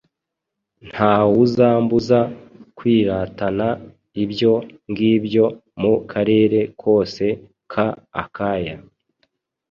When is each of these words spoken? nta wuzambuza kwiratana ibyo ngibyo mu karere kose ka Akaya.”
nta 0.89 1.13
wuzambuza 1.33 2.19
kwiratana 2.77 3.67
ibyo 4.23 4.53
ngibyo 4.89 5.45
mu 5.81 5.93
karere 6.11 6.59
kose 6.81 7.25
ka 7.71 7.87
Akaya.” 8.23 8.75